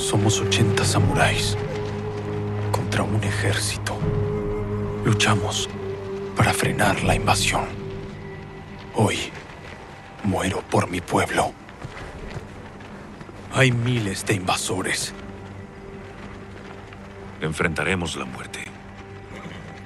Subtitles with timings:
[0.00, 1.58] Somos 80 samuráis
[2.72, 3.98] contra un ejército.
[5.04, 5.68] Luchamos
[6.34, 7.66] para frenar la invasión.
[8.94, 9.18] Hoy
[10.24, 11.52] muero por mi pueblo.
[13.52, 15.12] Hay miles de invasores.
[17.42, 18.64] Enfrentaremos la muerte.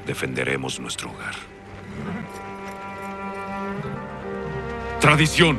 [0.07, 1.35] Defenderemos nuestro hogar.
[5.01, 5.59] Tradición.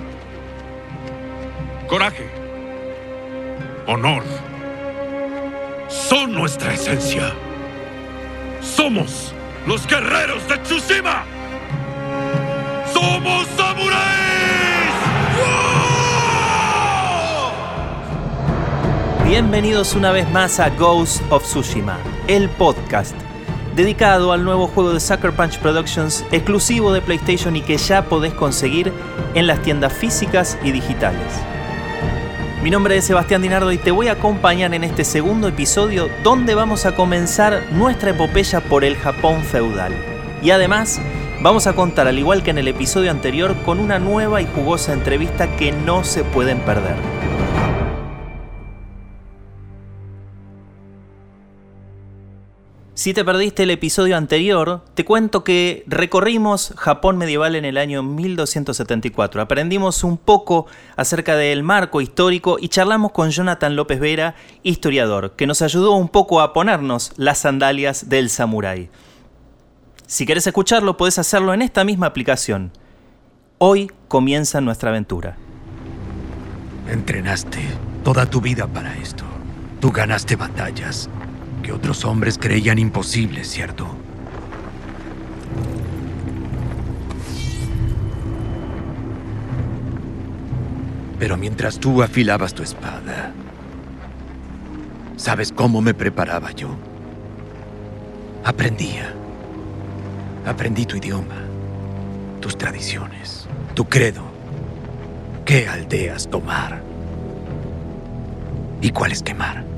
[1.87, 2.44] Coraje.
[3.87, 4.23] Honor.
[5.87, 7.33] Son nuestra esencia.
[8.59, 9.31] Somos
[9.67, 11.23] los guerreros de Tsushima.
[12.91, 14.01] ¡Somos samuráis!
[19.25, 23.15] Bienvenidos una vez más a Ghost of Tsushima, el podcast
[23.75, 28.33] dedicado al nuevo juego de Sucker Punch Productions exclusivo de PlayStation y que ya podés
[28.33, 28.91] conseguir
[29.35, 31.54] en las tiendas físicas y digitales.
[32.65, 36.55] Mi nombre es Sebastián Dinardo y te voy a acompañar en este segundo episodio donde
[36.55, 39.93] vamos a comenzar nuestra epopeya por el Japón feudal.
[40.41, 40.99] Y además
[41.41, 44.93] vamos a contar, al igual que en el episodio anterior, con una nueva y jugosa
[44.93, 46.95] entrevista que no se pueden perder.
[53.05, 58.01] Si te perdiste el episodio anterior, te cuento que recorrimos Japón medieval en el año
[58.01, 59.43] 1274.
[59.43, 64.33] Aprendimos un poco acerca del marco histórico y charlamos con Jonathan López Vera,
[64.63, 68.89] historiador, que nos ayudó un poco a ponernos las sandalias del samurái.
[70.07, 72.71] Si querés escucharlo, podés hacerlo en esta misma aplicación.
[73.59, 75.37] Hoy comienza nuestra aventura.
[76.89, 77.59] Entrenaste
[78.03, 79.25] toda tu vida para esto.
[79.79, 81.07] Tú ganaste batallas
[81.65, 83.87] que otros hombres creían imposibles, ¿cierto?
[91.17, 93.31] Pero mientras tú afilabas tu espada,
[95.17, 96.69] ¿sabes cómo me preparaba yo?
[98.43, 99.11] Aprendía.
[100.45, 101.41] Aprendí tu idioma,
[102.41, 104.21] tus tradiciones, tu credo,
[105.45, 106.83] qué aldeas tomar
[108.81, 109.74] y cuáles quemar.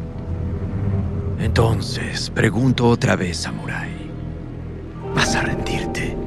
[1.39, 3.91] Entonces, pregunto otra vez, Samurai.
[5.13, 6.17] ¿Vas a rendirte?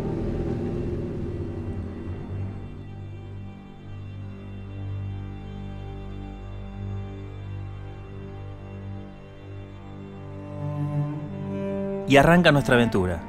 [12.06, 13.20] Y arranca nuestra aventura.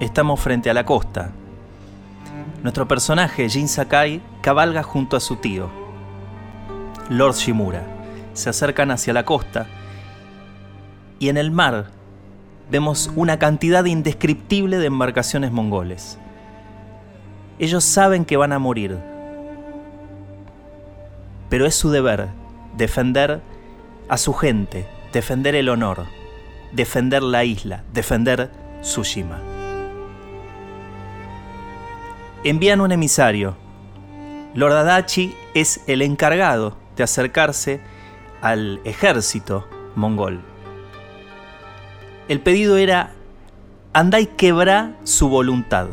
[0.00, 1.30] Estamos frente a la costa.
[2.62, 5.70] Nuestro personaje, Jin Sakai, cabalga junto a su tío,
[7.08, 7.82] Lord Shimura.
[8.32, 9.66] Se acercan hacia la costa
[11.18, 11.90] y en el mar
[12.70, 16.18] vemos una cantidad indescriptible de embarcaciones mongoles.
[17.58, 18.98] Ellos saben que van a morir,
[21.48, 22.28] pero es su deber
[22.76, 23.40] defender
[24.08, 26.04] a su gente, defender el honor,
[26.72, 28.50] defender la isla, defender
[28.82, 29.40] Tsushima.
[32.44, 33.56] Envían un emisario.
[34.54, 37.80] Lord Adachi es el encargado de acercarse
[38.42, 39.66] al ejército
[39.96, 40.42] mongol.
[42.28, 43.12] El pedido era,
[43.92, 45.86] andá y quebrá su voluntad.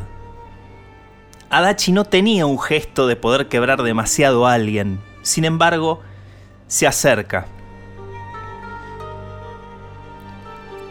[1.52, 6.02] Adachi no tenía un gesto de poder quebrar demasiado a alguien, sin embargo,
[6.66, 7.46] se acerca.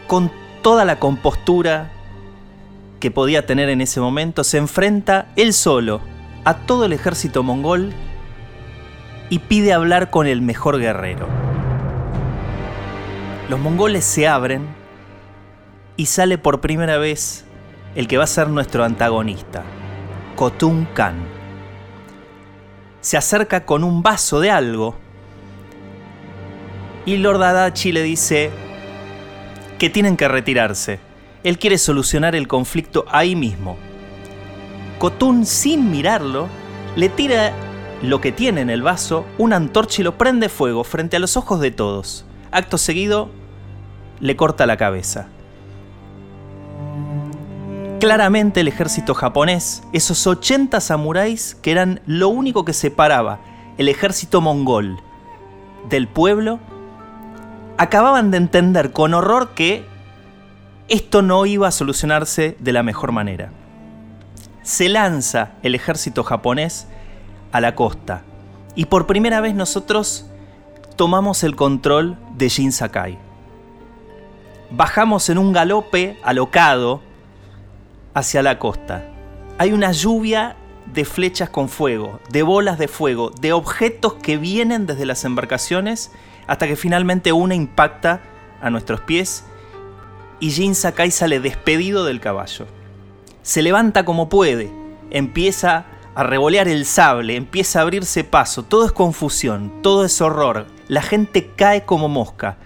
[0.06, 0.30] Con
[0.62, 1.90] toda la compostura
[3.00, 6.00] que podía tener en ese momento, se enfrenta él solo
[6.44, 7.92] a todo el ejército mongol
[9.28, 11.26] y pide hablar con el mejor guerrero.
[13.48, 14.81] Los mongoles se abren
[15.96, 17.44] y sale por primera vez
[17.94, 19.62] el que va a ser nuestro antagonista,
[20.36, 21.16] Kotun Khan.
[23.00, 24.96] Se acerca con un vaso de algo
[27.04, 28.50] y Lord Adachi le dice
[29.78, 31.00] que tienen que retirarse.
[31.42, 33.76] Él quiere solucionar el conflicto ahí mismo.
[34.98, 36.46] Kotun, sin mirarlo,
[36.94, 37.52] le tira
[38.02, 41.36] lo que tiene en el vaso, una antorcha y lo prende fuego frente a los
[41.36, 42.24] ojos de todos.
[42.52, 43.28] Acto seguido,
[44.20, 45.28] le corta la cabeza
[48.02, 53.38] claramente el ejército japonés, esos 80 samuráis que eran lo único que separaba
[53.78, 55.00] el ejército mongol
[55.88, 56.58] del pueblo,
[57.78, 59.84] acababan de entender con horror que
[60.88, 63.52] esto no iba a solucionarse de la mejor manera.
[64.64, 66.88] Se lanza el ejército japonés
[67.52, 68.22] a la costa
[68.74, 70.26] y por primera vez nosotros
[70.96, 73.16] tomamos el control de Jin Sakai.
[74.72, 77.11] Bajamos en un galope alocado
[78.14, 79.04] hacia la costa.
[79.58, 80.56] Hay una lluvia
[80.86, 86.10] de flechas con fuego, de bolas de fuego, de objetos que vienen desde las embarcaciones
[86.46, 88.20] hasta que finalmente una impacta
[88.60, 89.44] a nuestros pies
[90.40, 92.66] y Jin Sakai sale despedido del caballo.
[93.42, 94.70] Se levanta como puede,
[95.10, 100.66] empieza a revolear el sable, empieza a abrirse paso, todo es confusión, todo es horror,
[100.88, 102.56] la gente cae como mosca,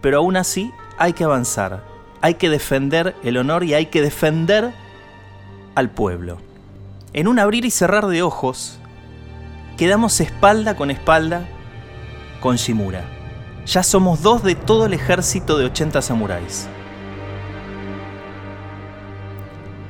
[0.00, 1.82] pero aún así hay que avanzar,
[2.22, 4.72] hay que defender el honor y hay que defender
[5.74, 6.38] al pueblo.
[7.12, 8.78] En un abrir y cerrar de ojos,
[9.76, 11.48] quedamos espalda con espalda
[12.40, 13.04] con Shimura.
[13.66, 16.68] Ya somos dos de todo el ejército de 80 samuráis.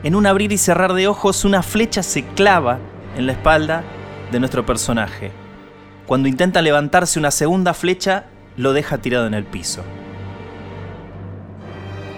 [0.03, 2.79] En un abrir y cerrar de ojos, una flecha se clava
[3.17, 3.85] en la espalda
[4.33, 5.31] de nuestro personaje.
[6.07, 8.25] Cuando intenta levantarse una segunda flecha,
[8.57, 9.85] lo deja tirado en el piso.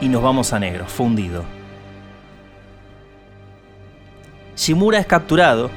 [0.04, 1.44] Y nos vamos a negro, fundido.
[4.54, 5.70] Shimura es capturado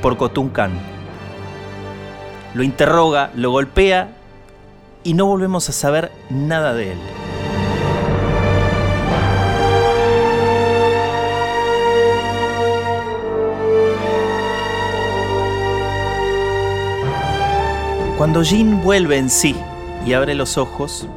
[0.00, 0.70] por Kotun Khan.
[2.54, 4.10] Lo interroga, lo golpea
[5.02, 6.98] y no volvemos a saber nada de él.
[18.16, 19.56] Cuando Jin vuelve en sí
[20.06, 21.08] y abre los ojos,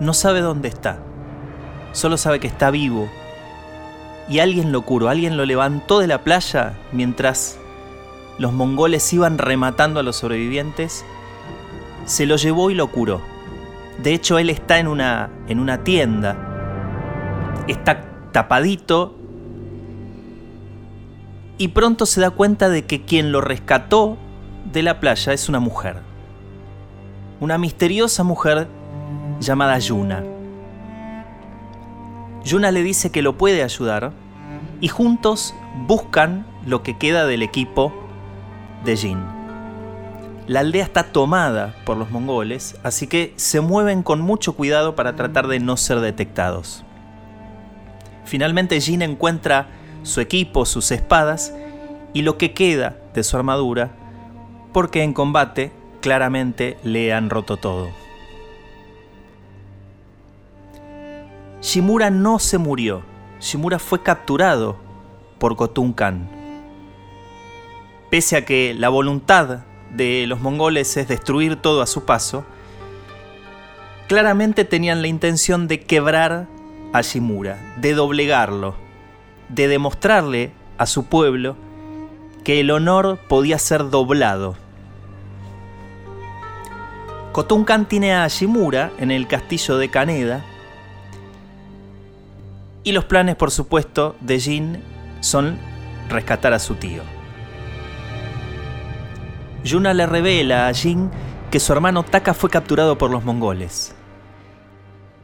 [0.00, 1.09] no sabe dónde está.
[1.92, 3.08] Solo sabe que está vivo
[4.28, 7.58] y alguien lo curó, alguien lo levantó de la playa mientras
[8.38, 11.04] los mongoles iban rematando a los sobrevivientes,
[12.06, 13.20] se lo llevó y lo curó.
[14.02, 16.36] De hecho, él está en una, en una tienda,
[17.66, 18.02] está
[18.32, 19.16] tapadito
[21.58, 24.16] y pronto se da cuenta de que quien lo rescató
[24.72, 25.96] de la playa es una mujer.
[27.40, 28.68] Una misteriosa mujer
[29.40, 30.22] llamada Yuna.
[32.44, 34.12] Yuna le dice que lo puede ayudar
[34.80, 35.54] y juntos
[35.86, 37.92] buscan lo que queda del equipo
[38.84, 39.18] de Jin.
[40.46, 45.14] La aldea está tomada por los mongoles, así que se mueven con mucho cuidado para
[45.14, 46.84] tratar de no ser detectados.
[48.24, 49.68] Finalmente Jin encuentra
[50.02, 51.54] su equipo, sus espadas
[52.14, 53.92] y lo que queda de su armadura,
[54.72, 57.88] porque en combate claramente le han roto todo.
[61.62, 63.02] Shimura no se murió,
[63.38, 64.76] Shimura fue capturado
[65.38, 66.26] por Kotun Khan.
[68.08, 69.60] Pese a que la voluntad
[69.90, 72.46] de los mongoles es destruir todo a su paso,
[74.08, 76.48] claramente tenían la intención de quebrar
[76.94, 78.74] a Shimura, de doblegarlo,
[79.50, 81.56] de demostrarle a su pueblo
[82.42, 84.56] que el honor podía ser doblado.
[87.32, 90.42] Kotun Khan tiene a Shimura en el castillo de Kaneda
[92.82, 94.82] y los planes, por supuesto, de Jin
[95.20, 95.58] son
[96.08, 97.02] rescatar a su tío.
[99.64, 101.10] Yuna le revela a Jin
[101.50, 103.94] que su hermano Taka fue capturado por los mongoles.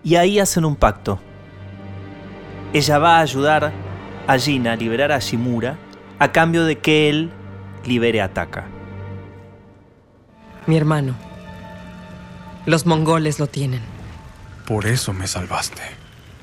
[0.05, 1.19] Y ahí hacen un pacto.
[2.73, 3.73] Ella va a ayudar
[4.27, 5.79] a Jin a liberar a Shimura
[6.19, 7.31] a cambio de que él
[7.85, 8.67] libere a Taka.
[10.67, 11.15] Mi hermano.
[12.67, 13.81] Los mongoles lo tienen.
[14.67, 15.96] Por eso me salvaste.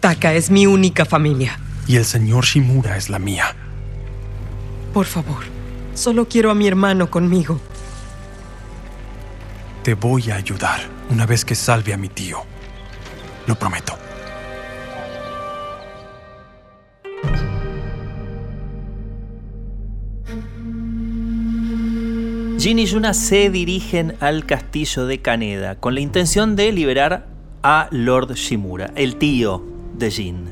[0.04, 1.58] Taka es mi única familia.
[1.88, 3.56] Y el señor Shimura es la mía.
[4.94, 5.46] Por favor,
[5.94, 7.62] solo quiero a mi hermano conmigo.
[9.82, 12.40] Te voy a ayudar una vez que salve a mi tío.
[13.48, 13.98] Lo prometo.
[22.60, 27.26] Jin y Yuna se dirigen al castillo de Kaneda con la intención de liberar
[27.64, 30.46] a Lord Shimura, el tío de Jin.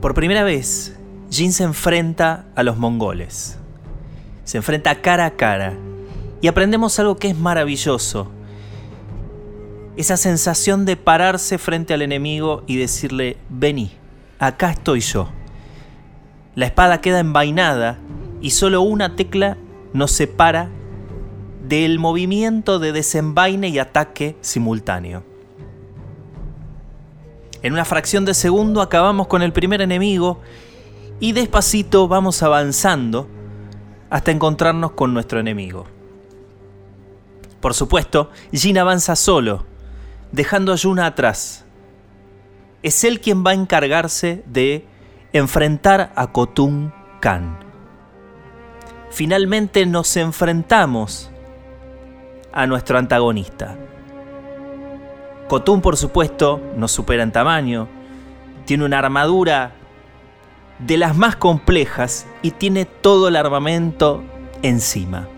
[0.00, 0.96] Por primera vez,
[1.30, 3.58] Jin se enfrenta a los mongoles.
[4.44, 5.74] Se enfrenta cara a cara.
[6.40, 8.30] Y aprendemos algo que es maravilloso.
[9.96, 13.92] Esa sensación de pararse frente al enemigo y decirle, vení,
[14.38, 15.28] acá estoy yo.
[16.54, 17.98] La espada queda envainada
[18.40, 19.56] y solo una tecla
[19.92, 20.68] nos separa
[21.66, 25.24] del movimiento de desenvaine y ataque simultáneo.
[27.66, 30.40] En una fracción de segundo acabamos con el primer enemigo
[31.18, 33.28] y despacito vamos avanzando
[34.08, 35.84] hasta encontrarnos con nuestro enemigo.
[37.60, 39.66] Por supuesto, Jin avanza solo,
[40.30, 41.64] dejando a Yuna atrás.
[42.84, 44.86] Es él quien va a encargarse de
[45.32, 47.58] enfrentar a Kotun Khan.
[49.10, 51.32] Finalmente nos enfrentamos
[52.52, 53.76] a nuestro antagonista.
[55.48, 57.88] Kotun, por supuesto, nos supera en tamaño,
[58.64, 59.72] tiene una armadura
[60.78, 64.22] de las más complejas y tiene todo el armamento
[64.62, 65.28] encima.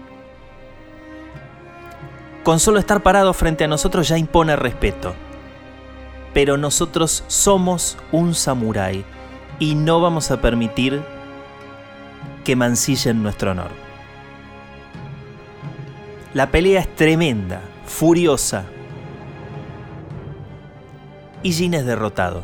[2.43, 5.15] Con solo estar parado frente a nosotros ya impone respeto.
[6.33, 9.05] Pero nosotros somos un samurái
[9.59, 11.03] y no vamos a permitir
[12.45, 13.71] que mancillen nuestro honor.
[16.33, 18.65] La pelea es tremenda, furiosa.
[21.42, 22.42] Y Jin es derrotado.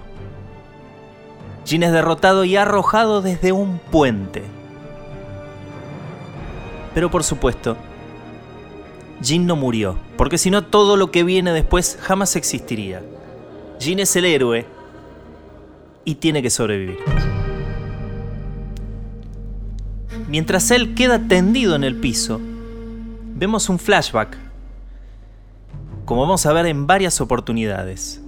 [1.65, 4.43] Jin es derrotado y arrojado desde un puente.
[6.95, 7.77] Pero por supuesto,
[9.23, 13.03] Jin no murió, porque si no todo lo que viene después jamás existiría.
[13.81, 14.67] Jin es el héroe
[16.05, 16.99] y tiene que sobrevivir.
[20.29, 22.41] Mientras él queda tendido en el piso,
[23.35, 24.37] vemos un flashback,
[26.05, 28.24] como vamos a ver en varias oportunidades.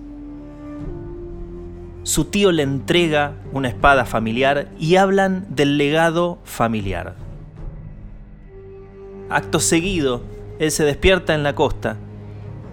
[2.07, 7.17] Su tío le entrega una espada familiar y hablan del legado familiar.
[9.29, 10.23] Acto seguido,
[10.61, 11.97] él se despierta en la costa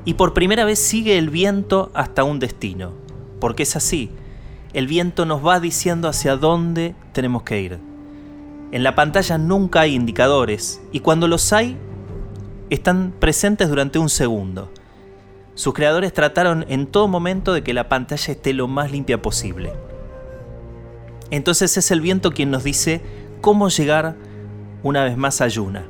[0.05, 2.93] y por primera vez sigue el viento hasta un destino,
[3.39, 4.11] porque es así,
[4.73, 7.79] el viento nos va diciendo hacia dónde tenemos que ir.
[8.71, 11.75] En la pantalla nunca hay indicadores y cuando los hay,
[12.69, 14.69] están presentes durante un segundo.
[15.55, 19.73] Sus creadores trataron en todo momento de que la pantalla esté lo más limpia posible.
[21.29, 23.01] Entonces es el viento quien nos dice
[23.41, 24.15] cómo llegar
[24.81, 25.85] una vez más a Yuna.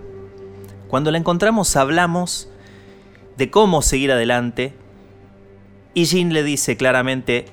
[0.87, 2.49] Cuando la encontramos hablamos
[3.37, 4.73] de cómo seguir adelante
[5.93, 7.45] y Jin le dice claramente,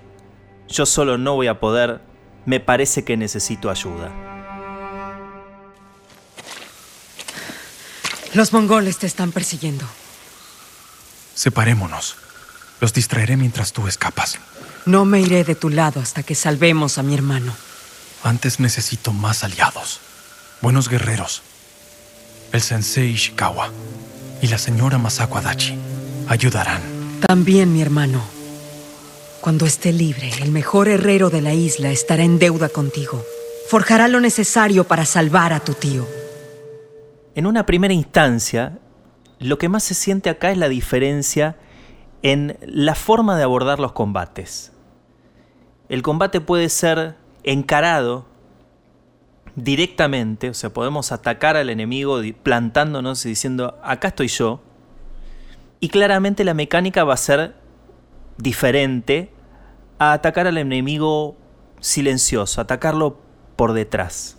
[0.68, 2.00] yo solo no voy a poder,
[2.46, 4.10] me parece que necesito ayuda.
[8.34, 9.84] Los mongoles te están persiguiendo.
[11.34, 12.16] Separémonos.
[12.80, 14.38] Los distraeré mientras tú escapas.
[14.86, 17.52] No me iré de tu lado hasta que salvemos a mi hermano.
[18.22, 20.00] Antes necesito más aliados.
[20.62, 21.42] Buenos guerreros.
[22.52, 23.70] El sensei Ishikawa
[24.42, 25.78] y la señora Masako Adachi
[26.28, 26.80] ayudarán.
[27.26, 28.22] También mi hermano.
[29.40, 33.24] Cuando esté libre, el mejor herrero de la isla estará en deuda contigo.
[33.68, 36.06] Forjará lo necesario para salvar a tu tío.
[37.34, 38.78] En una primera instancia,
[39.40, 41.56] lo que más se siente acá es la diferencia
[42.22, 44.72] en la forma de abordar los combates.
[45.88, 48.26] El combate puede ser encarado
[49.56, 54.60] directamente, o sea, podemos atacar al enemigo plantándonos y diciendo, acá estoy yo.
[55.80, 57.54] Y claramente la mecánica va a ser
[58.36, 59.32] diferente
[59.98, 61.36] a atacar al enemigo
[61.80, 63.18] silencioso, atacarlo
[63.56, 64.36] por detrás.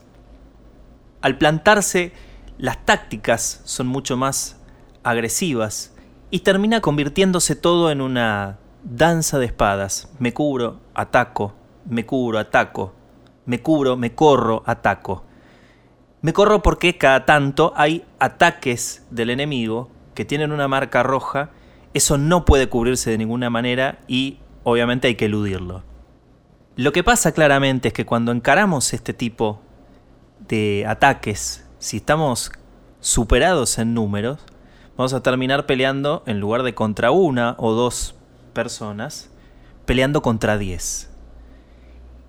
[1.22, 2.14] Al plantarse,
[2.60, 4.61] las tácticas son mucho más
[5.04, 5.94] agresivas
[6.30, 10.10] y termina convirtiéndose todo en una danza de espadas.
[10.20, 11.54] Me cubro, ataco,
[11.86, 12.94] me cubro, ataco,
[13.46, 15.24] me cubro, me corro, ataco.
[16.22, 21.50] Me corro porque cada tanto hay ataques del enemigo que tienen una marca roja.
[21.94, 25.84] Eso no puede cubrirse de ninguna manera y obviamente hay que eludirlo.
[26.76, 29.62] Lo que pasa claramente es que cuando encaramos este tipo
[30.48, 32.52] de ataques, si estamos
[33.00, 34.40] superados en números,
[34.98, 38.16] vamos a terminar peleando en lugar de contra una o dos
[38.54, 39.32] personas,
[39.86, 41.10] peleando contra diez.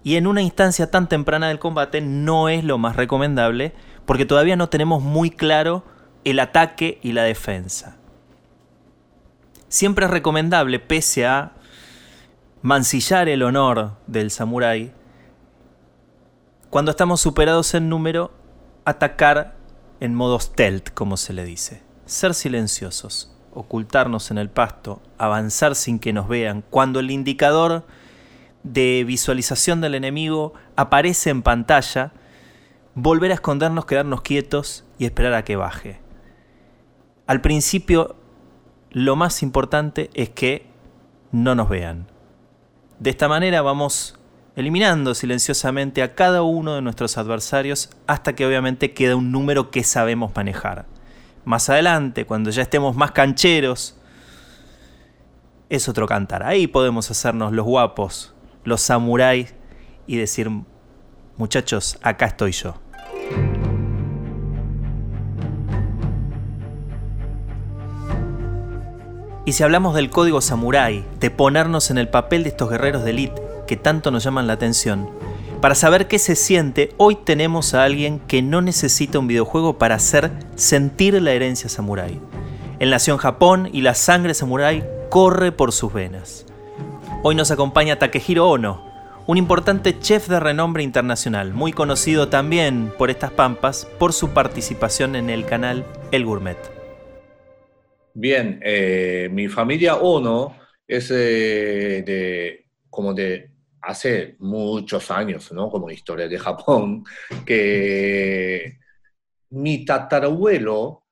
[0.05, 3.73] Y en una instancia tan temprana del combate no es lo más recomendable
[4.05, 5.85] porque todavía no tenemos muy claro
[6.25, 7.97] el ataque y la defensa.
[9.69, 11.53] Siempre es recomendable, pese a
[12.63, 14.93] mancillar el honor del samurái,
[16.71, 18.33] cuando estamos superados en número,
[18.85, 19.57] atacar
[20.01, 21.83] en modo stealth, como se le dice.
[22.13, 26.63] Ser silenciosos, ocultarnos en el pasto, avanzar sin que nos vean.
[26.69, 27.87] Cuando el indicador
[28.65, 32.13] de visualización del enemigo aparece en pantalla,
[32.95, 36.01] volver a escondernos, quedarnos quietos y esperar a que baje.
[37.27, 38.15] Al principio,
[38.91, 40.67] lo más importante es que
[41.31, 42.09] no nos vean.
[42.99, 44.19] De esta manera vamos
[44.55, 49.83] eliminando silenciosamente a cada uno de nuestros adversarios hasta que obviamente queda un número que
[49.83, 50.92] sabemos manejar.
[51.45, 53.97] Más adelante, cuando ya estemos más cancheros,
[55.69, 56.45] es otro cantar.
[56.45, 58.35] Ahí podemos hacernos los guapos,
[58.65, 59.55] los samuráis
[60.07, 60.49] y decir,
[61.37, 62.75] muchachos, acá estoy yo.
[69.45, 73.11] Y si hablamos del código samurái, de ponernos en el papel de estos guerreros de
[73.11, 75.11] élite que tanto nos llaman la atención,
[75.63, 79.95] para saber qué se siente, hoy tenemos a alguien que no necesita un videojuego para
[79.95, 82.19] hacer sentir la herencia samurái.
[82.81, 86.47] Él nació en Japón y la sangre samurái corre por sus venas.
[87.23, 88.85] Hoy nos acompaña Takehiro Ono,
[89.29, 95.15] un importante chef de renombre internacional, muy conocido también por estas pampas por su participación
[95.15, 96.59] en el canal El Gourmet.
[98.15, 100.57] Bien, eh, mi familia Ono
[100.89, 103.52] es eh, de como de
[103.83, 105.69] hace muchos años, ¿no?
[105.71, 107.05] Como historia de Japón,
[107.45, 108.79] que
[109.51, 111.05] mi tatarabuelo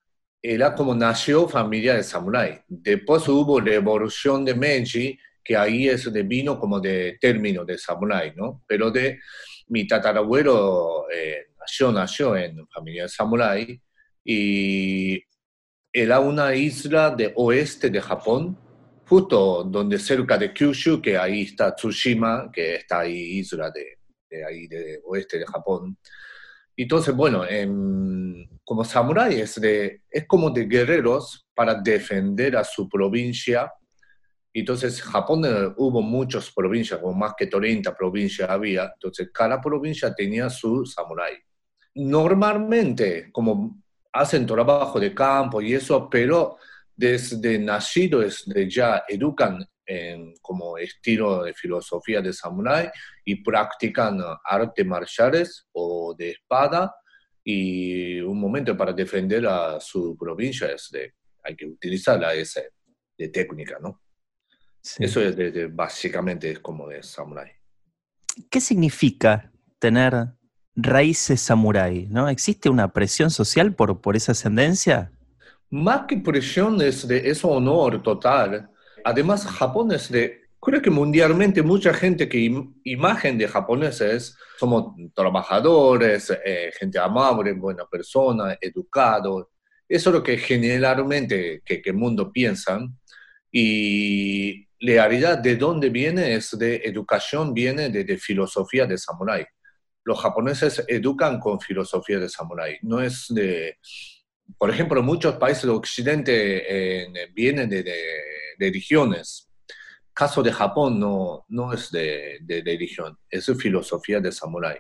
[0.43, 2.61] era como nació familia de samurái.
[2.67, 7.77] Después hubo la revolución de Meiji, que ahí es de vino como de término de
[7.77, 8.63] samurái, ¿no?
[8.67, 9.21] Pero de
[9.69, 13.81] mi tatarabuelo eh, nació, nació en familia de samurái
[14.25, 15.23] y
[15.93, 18.57] era una isla de oeste de Japón,
[19.11, 23.99] justo donde cerca de Kyushu, que ahí está Tsushima, que está ahí isla de,
[24.31, 25.99] de ahí de oeste de Japón.
[26.77, 27.43] Entonces, bueno,
[28.63, 33.73] como samurái es, de, es como de guerreros para defender a su provincia.
[34.53, 38.93] Entonces, Japón eh, hubo muchas provincias, como más que 30 provincias había.
[38.95, 41.35] Entonces, cada provincia tenía su samurái.
[41.97, 46.59] Normalmente, como hacen trabajo de campo y eso, pero
[47.01, 52.91] desde nacido, desde ya educan en, como estilo de filosofía de samurái
[53.25, 56.95] y practican artes marciales o de espada
[57.43, 62.63] y un momento para defender a su provincia es de, hay que utilizar la S
[63.17, 64.03] de técnica, ¿no?
[64.99, 67.51] Eso es de, básicamente es como de samurái.
[68.51, 70.35] ¿Qué significa tener
[70.75, 72.09] raíces samurái?
[72.09, 72.29] ¿no?
[72.29, 75.13] ¿Existe una presión social por, por esa ascendencia?
[75.71, 78.69] Más que presión es, de, es honor total.
[79.05, 82.53] Además, Japón es de, creo que mundialmente mucha gente que
[82.85, 89.51] imagen de japoneses somos trabajadores, eh, gente amable, buena persona, educado.
[89.89, 92.81] Eso es lo que generalmente que, el mundo piensa.
[93.53, 99.47] Y la realidad de dónde viene es de educación, viene de, de filosofía de samurái.
[100.05, 103.79] Los japoneses educan con filosofía de samurái, no es de
[104.59, 107.85] por ejemplo, muchos países de Occidente eh, vienen de,
[108.59, 109.49] religiones.
[110.13, 114.79] Caso de Japón no, no es de, religión, es filosofía de samurái.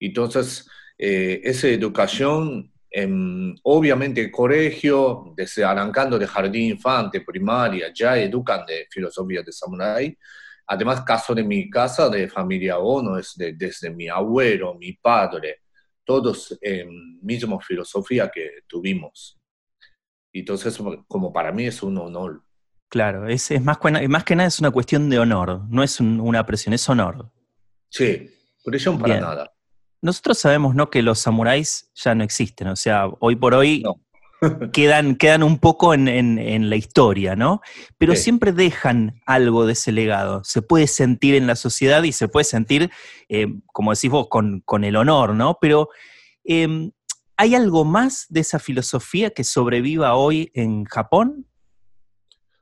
[0.00, 8.66] Entonces, eh, esa educación, en, obviamente, colegio, desde arrancando de jardín infante, primaria, ya educan
[8.66, 10.18] de filosofía de samurái.
[10.66, 15.63] Además, caso de mi casa, de familia Ono, es desde mi abuelo, mi padre,
[16.04, 19.38] todos en misma filosofía que tuvimos.
[20.32, 22.42] Entonces, como para mí es un honor.
[22.88, 26.74] Claro, es, más, más que nada es una cuestión de honor, no es una presión,
[26.74, 27.30] es honor.
[27.88, 28.30] Sí,
[28.64, 29.52] presión para nada.
[30.02, 30.90] Nosotros sabemos ¿no?
[30.90, 33.82] que los samuráis ya no existen, o sea, hoy por hoy
[34.72, 37.60] quedan, quedan un poco en, la historia, ¿no?
[37.98, 40.42] Pero siempre dejan algo de ese legado.
[40.44, 42.90] Se puede sentir en la sociedad y se puede sentir,
[43.28, 45.58] eh, como decís vos, con, el honor, ¿no?
[45.60, 45.88] Pero
[46.44, 46.90] em,
[47.36, 51.46] ¿hay algo más de esa filosofía que sobreviva hoy en Japón?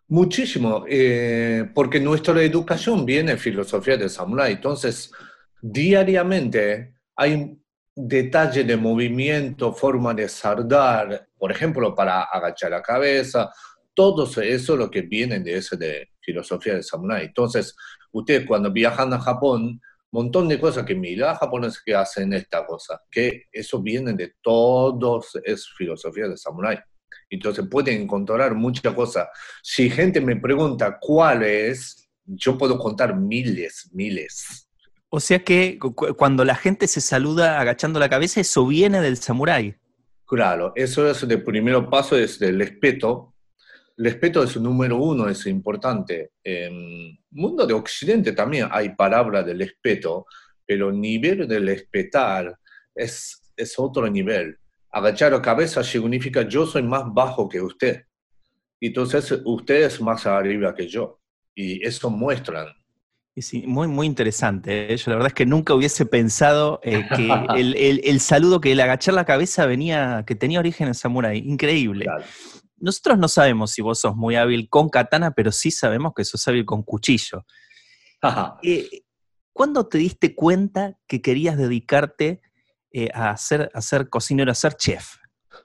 [0.08, 5.10] Muchísimo, eh, porque nuestra educación viene en filosofía de samurái, entonces
[5.62, 7.61] diariamente hay
[7.94, 13.50] detalle de movimiento, forma de sardar, por ejemplo, para agachar la cabeza,
[13.94, 17.26] todo eso lo que viene de esa de filosofía de samurai.
[17.26, 17.76] Entonces,
[18.12, 19.80] ustedes cuando viajan a Japón,
[20.12, 25.38] montón de cosas que mira japoneses que hacen esta cosa, que eso viene de todos,
[25.42, 26.78] es filosofía de samurai.
[27.30, 29.28] Entonces pueden encontrar muchas cosas.
[29.62, 34.68] Si gente me pregunta cuál es, yo puedo contar miles, miles.
[35.14, 35.78] O sea que
[36.16, 39.76] cuando la gente se saluda agachando la cabeza, eso viene del samurái.
[40.24, 43.34] Claro, eso es el primer paso, es el respeto.
[43.98, 46.30] El respeto es número uno, es importante.
[46.42, 50.24] En mundo de Occidente también hay palabras del respeto,
[50.64, 52.58] pero el nivel de respetar
[52.94, 54.56] es, es otro nivel.
[54.90, 58.04] Agachar la cabeza significa yo soy más bajo que usted.
[58.80, 61.20] Entonces usted es más arriba que yo.
[61.54, 62.68] Y eso muestran
[63.36, 64.92] Sí, muy, muy interesante.
[64.92, 64.96] ¿eh?
[64.96, 67.28] Yo la verdad es que nunca hubiese pensado eh, que
[68.04, 71.38] el, saludo, que el agachar la cabeza venía, que tenía origen en Samurai.
[71.38, 72.06] Increíble.
[72.76, 76.46] Nosotros no sabemos si vos sos muy hábil con katana, pero sí sabemos que sos
[76.48, 77.44] hábil con cuchillo.
[78.62, 79.02] Eh,
[79.52, 82.40] ¿Cuándo te diste cuenta que querías dedicarte
[83.12, 85.16] a, ser, a ser cocinero, a ser chef?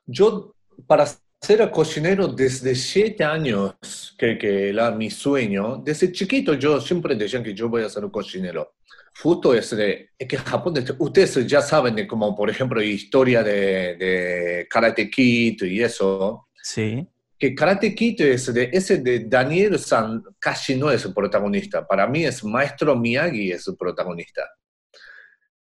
[0.07, 0.55] Yo,
[0.87, 1.05] para
[1.41, 3.75] ser cocinero desde siete años,
[4.17, 5.77] que, que era mi sueño.
[5.77, 8.75] Desde chiquito yo siempre decía que yo voy a ser un cocinero.
[9.21, 13.95] Justo es, de, es que Japón, ustedes ya saben de como, por ejemplo, historia de,
[13.95, 16.47] de Karate Kid y eso.
[16.61, 17.07] Sí.
[17.39, 21.87] que Karate Kid es de, ese de Daniel San casi no es el protagonista.
[21.87, 24.43] Para mí es Maestro Miyagi es el protagonista.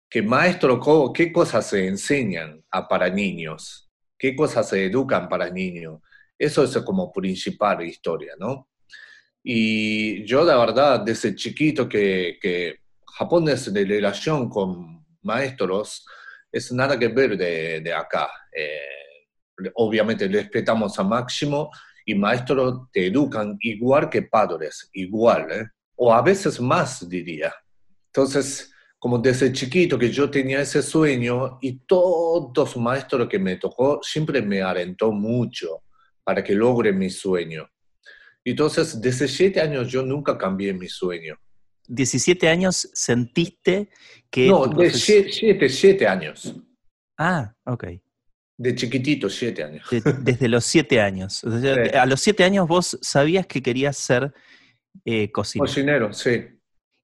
[0.09, 0.79] Que maestro,
[1.13, 3.90] ¿qué cosas se enseñan a para niños?
[4.21, 5.99] ¿Qué cosas se educan para niños?
[6.37, 8.69] Eso es como principal historia, ¿no?
[9.43, 12.81] Y yo, la verdad, desde chiquito que, que
[13.17, 16.05] Japón es de relación con maestros,
[16.51, 18.29] es nada que ver de, de acá.
[18.55, 21.71] Eh, obviamente respetamos a máximo
[22.05, 25.65] y maestros te educan igual que padres, igual, ¿eh?
[25.95, 27.51] o a veces más, diría.
[28.05, 28.70] Entonces,
[29.01, 33.99] como desde chiquito que yo tenía ese sueño y todos los maestros que me tocó
[34.03, 35.81] siempre me alentó mucho
[36.23, 37.67] para que logre mi sueño.
[38.45, 41.35] Entonces, desde siete años yo nunca cambié mi sueño.
[41.87, 43.89] 17 años sentiste
[44.29, 44.49] que...
[44.49, 46.53] No, de siete, siete, años.
[47.17, 47.85] Ah, ok.
[48.55, 49.83] De chiquitito, siete años.
[50.21, 51.43] desde los siete años.
[51.95, 54.31] A los siete años vos sabías que querías ser
[55.03, 55.65] eh, cocinero.
[55.65, 56.60] Cocinero, sí.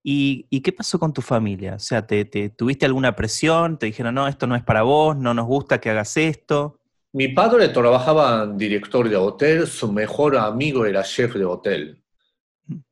[0.10, 1.76] ¿Y, qué pasó con tu familia?
[1.76, 3.78] O sea, ¿te, tuviste alguna presión?
[3.78, 6.80] ¿Te dijeron, no, esto no es para vos, no nos gusta que hagas esto?
[7.12, 12.02] Mi padre trabajaba en director de hotel, su mejor amigo era chef de hotel.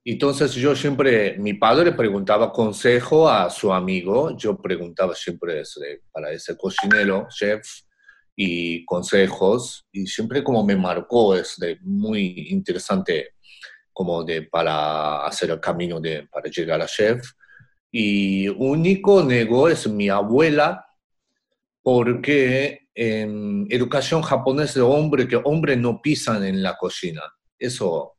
[0.04, 5.64] Entonces yo siempre, mi padre preguntaba consejo a su amigo, yo preguntaba siempre
[6.12, 7.66] para ese cocinero, chef,
[8.36, 13.35] y consejos, y siempre como me marcó, es de muy interesante
[13.96, 17.32] como de para hacer el camino de, para llegar a chef.
[17.90, 20.86] Y único negó es mi abuela,
[21.82, 27.22] porque en educación japonesa de hombre, que hombres no pisan en la cocina.
[27.58, 28.18] Eso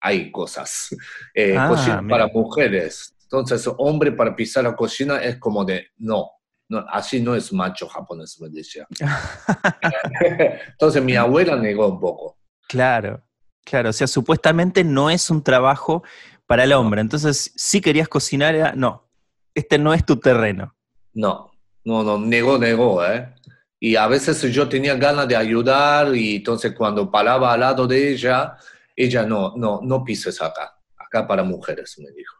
[0.00, 0.96] hay cosas.
[1.34, 3.14] Eh, ah, cocina para mujeres.
[3.24, 6.30] Entonces, hombre para pisar la cocina es como de, no,
[6.70, 8.86] no así no es macho japonés, me decía.
[10.70, 12.38] Entonces, mi abuela negó un poco.
[12.66, 13.22] Claro,
[13.68, 13.90] claro.
[13.90, 16.02] O sea, supuestamente no es un trabajo
[16.46, 17.00] para el hombre.
[17.00, 19.08] Entonces, si querías cocinar, no,
[19.54, 20.74] este no es tu terreno.
[21.14, 21.50] No,
[21.84, 23.34] no, no, negó, negó, ¿eh?
[23.80, 28.12] Y a veces yo tenía ganas de ayudar y entonces cuando paraba al lado de
[28.12, 28.56] ella,
[28.96, 32.36] ella no, no, no pises acá, acá para mujeres, me dijo.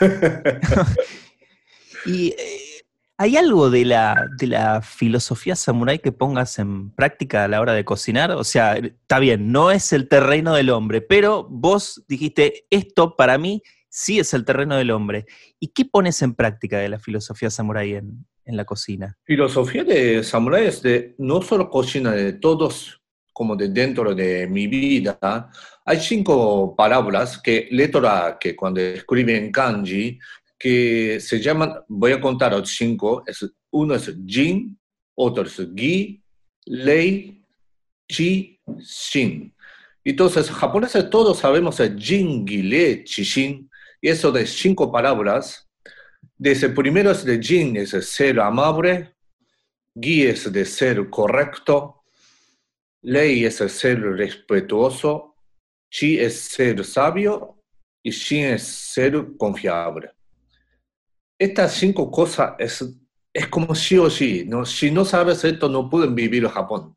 [2.04, 2.67] y eh,
[3.18, 8.30] ¿hay algo de la, filosofía samurái que pongas en práctica a la hora de cocinar?
[8.30, 13.36] O sea, está bien, no es el terreno del hombre, pero vos dijiste, esto para
[13.36, 15.26] mí sí es el terreno del hombre.
[15.58, 19.18] ¿Y qué pones en práctica de la filosofía samurái en, la cocina?
[19.24, 24.66] Filosofía de samurái es de no solo cocina, de todos como de dentro de mi
[24.66, 25.48] vida,
[25.84, 30.18] hay cinco palabras que letra que cuando escriben kanji,
[30.58, 34.78] que se llaman, voy a contar cinco, es, uno es jin,
[35.14, 36.22] otro es gi,
[36.66, 37.44] lei,
[38.08, 39.54] chi, shin.
[40.04, 45.68] Entonces, japoneses todos sabemos el jin, gi, lei, chi, shin, y eso de cinco palabras,
[46.36, 49.14] desde primero es de jin, es de ser amable,
[49.94, 51.98] gi es de ser correcto,
[53.02, 55.36] Ley es ser respetuoso,
[55.90, 57.54] Chi es ser sabio.
[58.02, 60.12] Y Shin es ser confiable.
[61.38, 62.84] Estas cinco cosas es,
[63.32, 64.44] es como sí o sí.
[64.46, 64.64] ¿no?
[64.64, 66.96] Si no sabes esto, no pueden vivir en Japón.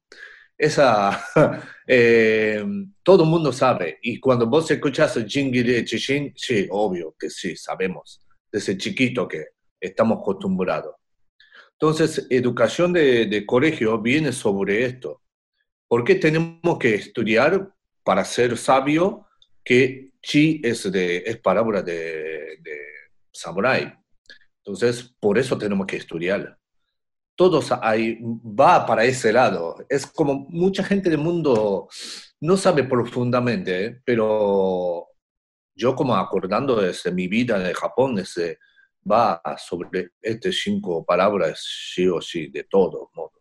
[0.58, 1.26] Esa,
[1.88, 2.64] eh,
[3.04, 4.00] todo el mundo sabe.
[4.02, 8.22] Y cuando vos escuchas Jingiri Chishin, sí, obvio que sí, sabemos.
[8.52, 9.46] Desde chiquito que
[9.80, 10.96] estamos acostumbrados.
[11.74, 15.22] Entonces, educación de, de colegio viene sobre esto
[15.92, 17.70] ¿Por qué tenemos que estudiar
[18.02, 19.28] para ser sabio
[19.62, 24.01] que chi es, de, es palabra de, de?
[24.64, 26.58] Entonces, por eso tenemos que estudiar.
[27.36, 29.78] Todos ahí va para ese lado.
[29.90, 31.88] Es como mucha gente del mundo
[32.42, 34.02] no sabe profundamente, ¿eh?
[34.06, 35.08] pero
[35.74, 38.60] yo como acordando desde mi vida en Japón, ese,
[39.10, 43.32] va sobre estas cinco palabras sí o sí, de todo modo.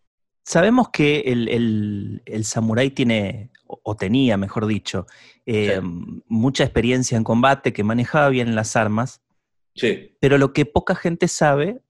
[0.42, 5.06] Sabemos que el, el, samurái tiene, o tenía, mejor dicho,
[5.46, 5.80] eh,
[6.26, 9.20] mucha experiencia en combate, que manejaba bien las armas.
[9.74, 10.16] Sí.
[10.20, 11.80] Pero lo que poca gente sabe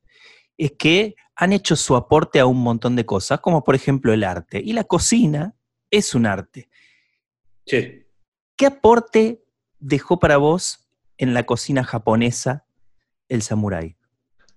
[0.56, 4.24] es que han hecho su aporte a un montón de cosas, como por ejemplo el
[4.24, 4.60] arte.
[4.62, 5.54] Y la cocina
[5.90, 6.68] es un arte.
[7.66, 8.04] Sí.
[8.56, 9.42] ¿Qué aporte
[9.78, 12.66] dejó para vos en la cocina japonesa
[13.28, 13.96] el samurái?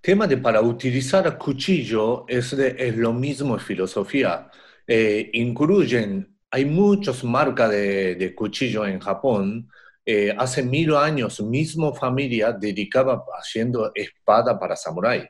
[0.03, 4.51] tema de para utilizar cuchillo es, es lo mismo en filosofía.
[4.86, 9.69] Eh, incluyen, hay muchas marcas de, de cuchillo en Japón.
[10.05, 15.27] Eh, hace mil años, mismo familia dedicaba haciendo espada para samurái.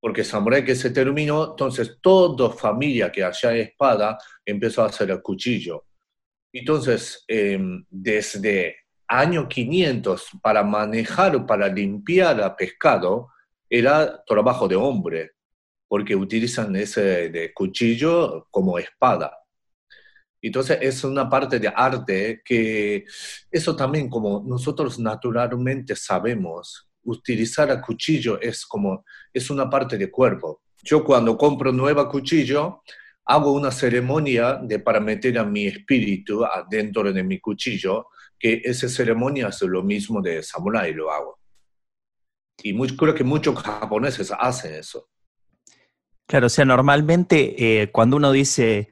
[0.00, 5.20] Porque samurái que se terminó, entonces toda familia que hacía espada empezó a hacer el
[5.20, 5.86] cuchillo.
[6.52, 8.76] Entonces, em, desde
[9.08, 13.28] año 500 para manejar, para limpiar a pescado,
[13.68, 15.32] era trabajo de hombre,
[15.88, 19.36] porque utilizan ese de cuchillo como espada.
[20.40, 23.04] Entonces es una parte de arte que
[23.50, 30.10] eso también como nosotros naturalmente sabemos, utilizar el cuchillo es como, es una parte de
[30.10, 30.62] cuerpo.
[30.82, 32.82] Yo cuando compro nuevo cuchillo,
[33.24, 38.06] hago una ceremonia de para meter a mi espíritu adentro de mi cuchillo,
[38.38, 41.38] que esa ceremonia es lo mismo de samurai, lo hago.
[42.62, 45.08] Y creo que muchos japoneses hacen eso.
[46.26, 48.90] Claro, o sea, normalmente eh, cuando uno dice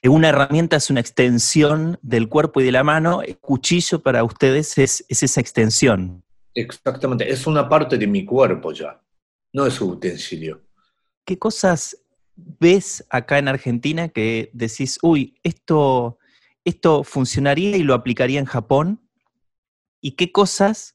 [0.00, 4.24] que una herramienta es una extensión del cuerpo y de la mano, el cuchillo para
[4.24, 6.24] ustedes es, esa extensión.
[6.54, 9.00] Exactamente, es una parte de mi cuerpo ya,
[9.52, 10.62] no es un utensilio.
[11.24, 11.96] ¿Qué cosas
[12.34, 16.18] ves acá en Argentina que decís, uy, esto,
[16.64, 19.00] esto funcionaría y lo aplicaría en Japón?
[20.00, 20.94] ¿Y qué cosas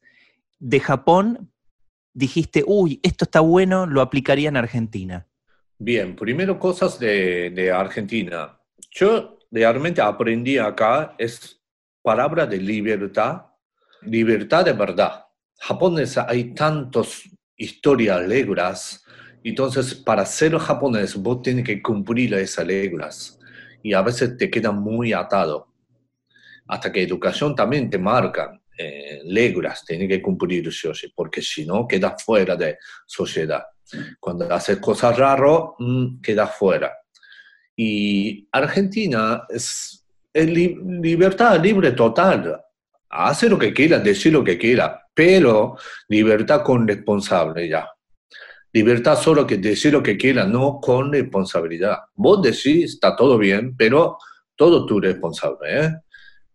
[0.60, 1.52] de Japón
[2.14, 5.28] dijiste, uy, esto está bueno, lo aplicaría en Argentina?
[5.84, 8.56] Bien, primero cosas de, Argentina.
[8.92, 11.60] Yo realmente aprendí acá es
[12.04, 13.48] palabra de libertad,
[14.04, 15.26] libertad de verdad.
[15.58, 15.96] Japón
[16.28, 17.24] hay tantas
[17.58, 19.04] historias alegres,
[19.44, 23.40] entonces para ser japonés vos tienes que cumplir esas reglas
[23.82, 25.74] y a veces te quedan muy atado.
[26.68, 29.22] Hasta que educación también te marca eh,
[29.88, 30.70] tienes que cumplir
[31.16, 33.64] porque si no quedas fuera de sociedad.
[34.20, 36.92] Cuando haces cosas raras, mm, queda fuera.
[37.76, 42.62] Y Argentina es, libertad libre total.
[43.10, 45.78] Hace lo que quiera, decir lo que quiera, pero
[46.08, 47.86] libertad con responsabilidad.
[48.74, 51.98] Libertad solo que decir lo que quiera, no con responsabilidad.
[52.14, 54.18] Vos decís, está todo bien, pero
[54.56, 55.86] todo tu responsable.
[55.86, 55.96] ¿eh?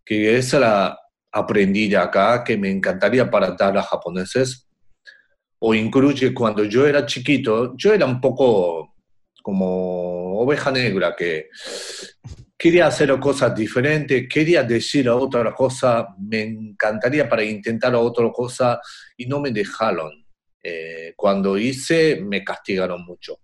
[0.03, 0.99] Que esa la
[1.33, 4.67] aprendí acá, que me encantaría para dar a japoneses,
[5.59, 8.95] o incluye cuando yo era chiquito, yo era un poco
[9.43, 11.49] como oveja negra que
[12.59, 18.81] quería hacer cosas diferentes, quería decir otra cosa, me encantaría para intentar otra cosa
[19.17, 20.11] y no me dejaron.
[20.63, 23.39] Eh, cuando hice me castigaron mucho.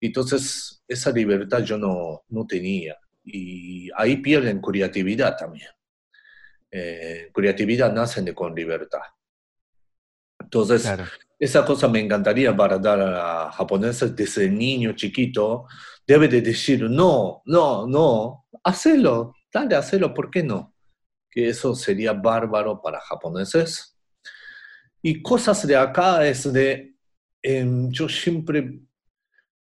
[0.00, 5.68] Entonces esa libertad yo no, no tenía y ahí pierden creatividad también.
[6.68, 9.02] Eh, creatividad nace con libertad.
[10.52, 10.86] Entonces,
[11.38, 15.64] esa cosa me encantaría para dar a japoneses desde niño chiquito.
[16.06, 20.74] Debe de decir, no, no, no, hacelo, dale, hacelo, ¿por qué no?
[21.30, 23.98] Que eso sería bárbaro para japoneses.
[25.00, 26.96] Y cosas de acá es de,
[27.42, 28.78] em, yo siempre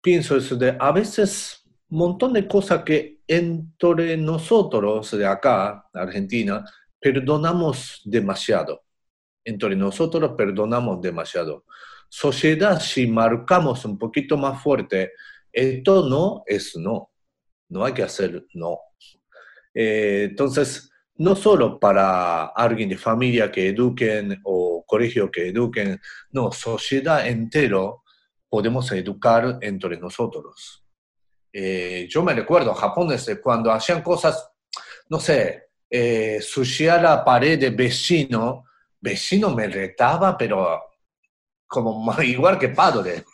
[0.02, 6.64] pienso eso de, a veces, un montón de cosas que entre nosotros de acá, Argentina,
[7.00, 8.82] perdonamos demasiado
[9.50, 11.64] entre nosotros perdonamos demasiado.
[12.08, 15.12] Sociedad, si marcamos un poquito más fuerte,
[15.52, 17.10] esto no es no.
[17.68, 18.78] No hay que hacer no.
[19.74, 26.00] Eh, entonces, no solo para alguien de familia que eduquen o colegio que eduquen,
[26.32, 28.02] no, sociedad entero
[28.48, 30.84] podemos educar entre nosotros.
[31.52, 34.50] Eh, yo me recuerdo japoneses cuando hacían cosas,
[35.08, 36.40] no sé, eh,
[37.02, 38.64] la pared de vecino,
[39.00, 40.90] vecino me retaba, pero
[41.70, 43.24] como igual que padre.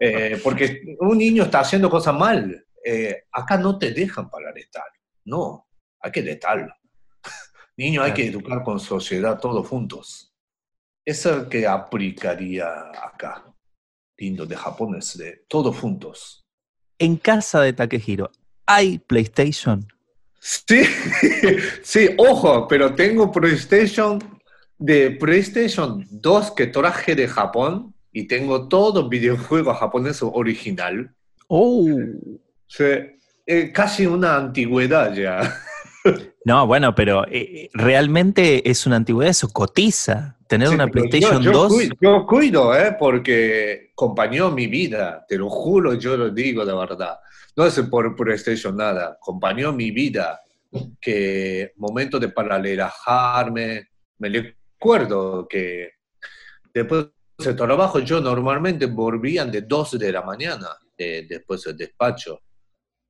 [0.00, 2.66] Eh, porque un niño está haciendo cosas mal.
[2.84, 4.86] Eh, acá no te dejan para retar.
[5.24, 5.68] No,
[6.00, 6.72] hay que retarlo.
[7.76, 10.34] Niño, hay que educar con sociedad todos juntos.
[11.04, 12.66] Eso que aplicaría
[13.02, 13.44] acá.
[14.18, 16.46] Lindo de japonés, de todos juntos.
[16.98, 18.30] En casa de Takehiro,
[18.64, 19.86] ¿hay PlayStation?
[20.40, 20.82] Sí,
[21.82, 24.35] sí, ojo, pero tengo PlayStation
[24.78, 31.10] de PlayStation 2 que traje de Japón y tengo todo videojuego japonés original.
[31.48, 31.86] Oh.
[33.46, 35.40] Eh, casi una antigüedad ya.
[36.44, 40.36] No, bueno, pero eh, realmente es una antigüedad, eso cotiza.
[40.46, 41.88] Tener una PlayStation 2.
[42.00, 42.94] yo cuido, ¿eh?
[42.96, 47.18] porque acompañó mi vida, te lo juro, yo lo digo de verdad.
[47.56, 50.40] No es por PlayStation nada, acompañó mi vida.
[51.00, 54.54] Que momento de para relajarme, me
[54.86, 55.94] recuerdo que
[56.72, 57.06] después
[57.38, 62.40] del trabajo yo normalmente volvían de 12 de la mañana después del despacho.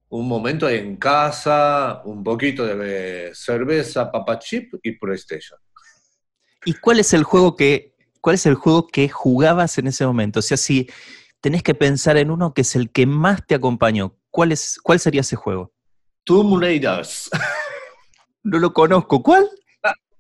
[0.08, 5.58] Un momento en casa, un poquito de cerveza, papa chip y PlayStation.
[6.64, 10.38] ¿Y cuál es el juego que, cuál es el juego que jugabas en ese momento?
[10.38, 10.88] O sea, si
[11.42, 14.98] tenés que pensar en uno que es el que más te acompañó, ¿cuál, es, cuál
[14.98, 15.74] sería ese juego?
[16.24, 17.28] Tomb Raiders.
[18.48, 19.24] No lo conozco.
[19.24, 19.50] ¿Cuál?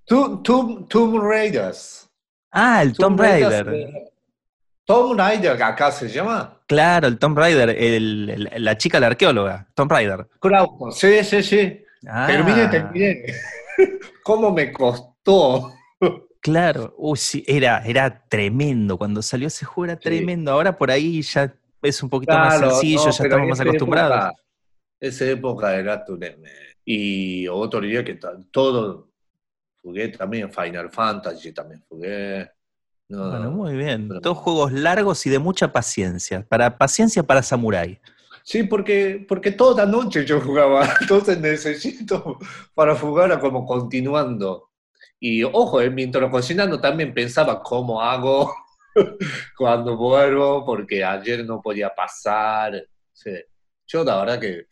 [0.06, 2.08] Tomb, Tomb, Tomb Raiders.
[2.52, 3.68] Ah, el Tomb Raider.
[3.74, 4.10] eh,
[4.84, 6.60] Tomb Raider, que acá se llama.
[6.66, 10.28] Claro, el Tomb Raider, el- el- la chica, la arqueóloga, Tomb Raider.
[10.40, 11.82] Claro, sí, sí, sí.
[12.08, 13.24] Ah, Terminé, terminé.
[14.22, 15.72] ¿Cómo me costó?
[16.40, 18.96] Claro, Uy, sí, era, era tremendo.
[18.96, 20.04] Cuando salió ese juego era Sí.
[20.04, 20.52] tremendo.
[20.52, 24.16] Ahora por ahí ya es un poquito más sencillo, no, ya estamos más acostumbrados.
[24.16, 24.32] época-
[25.00, 26.48] esa época era tremendo.
[26.84, 28.16] Y otro día que
[28.52, 29.08] todo
[29.86, 32.50] jugué también, Final Fantasy también jugué.
[33.08, 34.08] No, Bueno, muy bien.
[34.08, 36.44] pero- Todos juegos largos y de mucha paciencia.
[36.48, 38.00] Para paciencia para Samurai.
[38.42, 42.38] Sí, porque, porque toda noche yo jugaba, entonces necesito
[42.74, 44.70] para jugar como continuando.
[45.20, 48.52] Y ojo, eh, mientras cocinando también pensaba cómo hago
[49.56, 52.84] cuando vuelvo, porque ayer no podía pasar.
[53.12, 53.30] Sí.
[53.86, 54.66] Yo la verdad que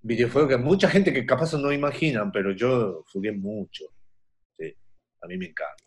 [0.00, 3.84] videojuegos que mucha gente que capaz no imaginan, pero yo jugué mucho.
[5.22, 5.84] A mí me encanta.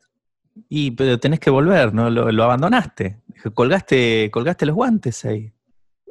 [0.69, 2.09] Y pero tenés que volver, ¿no?
[2.09, 3.21] Lo, lo abandonaste.
[3.53, 5.51] Colgaste, colgaste los guantes ahí.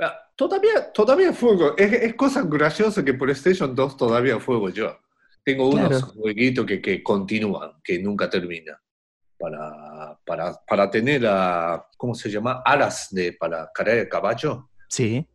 [0.01, 1.77] Ah, Todavía, todavía juego.
[1.77, 4.99] Es, es cosa graciosa que por PlayStation 2 todavía juego yo.
[5.45, 8.77] Tengo unos jueguitos que, que continúan, que nunca terminan.
[9.39, 12.63] Para, para, para tener a, ¿cómo se llama?
[12.65, 14.71] Alas de, para carrera de caballo.
[14.89, 15.27] Sí.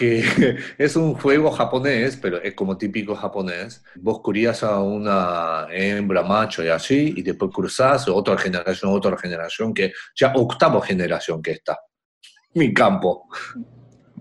[0.00, 0.24] Que
[0.78, 3.84] es un juego japonés, pero es como típico japonés.
[3.96, 9.74] Vos crías a una hembra macho y así, y después cruzás otra generación, otra generación,
[9.74, 11.78] que ya octava generación que está.
[12.54, 13.28] Mi campo.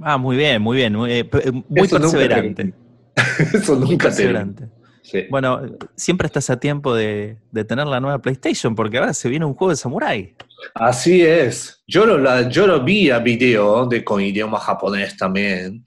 [0.02, 0.96] Ah, muy bien, muy bien.
[0.96, 2.74] Muy, eh, pe- muy Eso nunca perseverante.
[3.54, 4.70] Eso Muy nunca perseverante.
[5.12, 5.26] Sí.
[5.30, 5.62] Bueno,
[5.96, 9.54] siempre estás a tiempo de, de tener la nueva PlayStation, porque ahora se viene un
[9.54, 10.36] juego de Samurai.
[10.76, 11.82] Así es.
[11.88, 15.84] Yo lo, la- yo lo vi a video de, con idioma japonés también,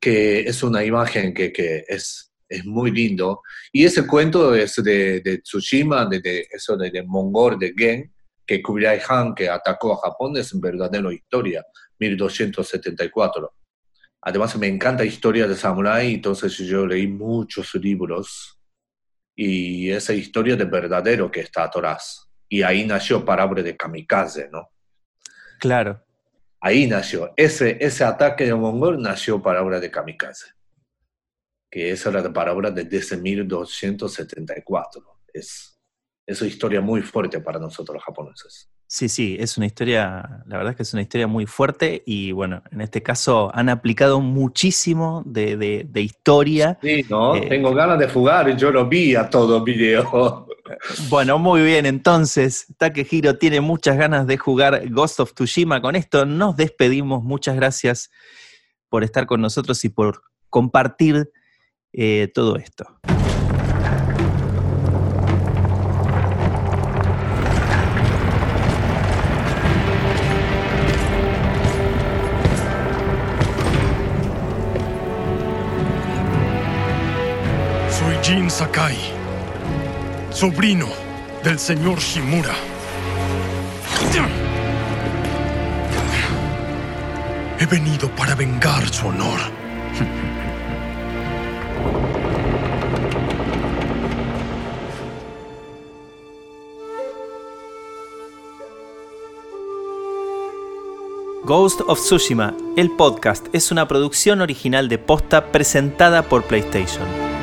[0.00, 3.42] que es una imagen que, que es, es muy lindo.
[3.72, 8.12] Y ese cuento es de, de Tsushima, de, de- eso de, de Mongol, de Gen,
[8.46, 11.64] que Kublai Han, que atacó a Japón, es verdadera historia,
[11.98, 13.52] 1274.
[14.22, 18.58] Además, me encanta historia de Samurai, entonces yo leí muchos libros
[19.36, 22.28] y esa historia de verdadero que está atrás.
[22.48, 24.70] Y ahí nació Palabra de Kamikaze, ¿no?
[25.58, 26.04] Claro.
[26.60, 27.32] Ahí nació.
[27.36, 30.52] Ese, ese ataque de Mongol nació Palabra de Kamikaze.
[31.70, 35.02] Que esa era la palabra desde 1274.
[35.32, 35.80] Es,
[36.26, 38.70] es una historia muy fuerte para nosotros los japoneses.
[38.94, 42.30] Sí, sí, es una historia, la verdad es que es una historia muy fuerte y
[42.30, 46.78] bueno, en este caso han aplicado muchísimo de, de- de historia.
[46.80, 47.34] Sí, ¿no?
[47.34, 47.46] Eh.
[47.48, 50.46] Tengo ganas de jugar yo lo vi a todo video.
[51.10, 55.82] Bueno, muy bien, entonces Takehiro tiene muchas ganas de jugar Ghost of Tsushima.
[55.82, 57.22] Con esto nos despedimos.
[57.22, 58.10] Muchas gracias
[58.88, 61.30] por estar con nosotros y por compartir
[61.92, 62.86] eh, todo esto.
[78.34, 78.96] Soy Jin Sakai,
[80.30, 80.88] sobrino
[81.44, 82.52] del señor Shimura.
[87.60, 89.38] He venido para vengar su honor.
[101.44, 107.33] Ghost of Tsushima, el podcast, es una producción original de Posta presentada por PlayStation.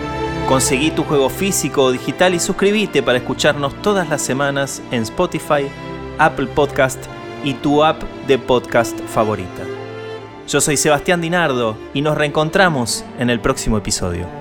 [0.52, 5.70] Conseguí tu juego físico o digital y suscríbete para escucharnos todas las semanas en Spotify,
[6.18, 7.02] Apple Podcast
[7.46, 9.64] y tu app de podcast favorita.
[10.50, 14.41] Yo soy Sebastián Dinardo y nos reencontramos en el próximo episodio.